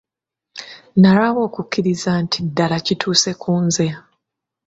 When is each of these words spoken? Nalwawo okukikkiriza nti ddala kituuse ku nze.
Nalwawo 0.99 1.39
okukikkiriza 1.47 2.11
nti 2.23 2.39
ddala 2.47 2.77
kituuse 2.85 3.31
ku 3.41 3.51
nze. 3.65 3.87